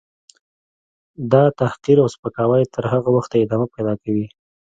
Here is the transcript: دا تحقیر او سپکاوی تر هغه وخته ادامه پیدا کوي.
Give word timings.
دا 1.31 1.43
تحقیر 1.59 1.97
او 2.01 2.07
سپکاوی 2.15 2.63
تر 2.73 2.83
هغه 2.93 3.09
وخته 3.17 3.35
ادامه 3.39 3.67
پیدا 3.75 3.93
کوي. 4.03 4.25